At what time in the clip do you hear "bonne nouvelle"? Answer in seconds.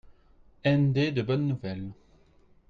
1.21-1.91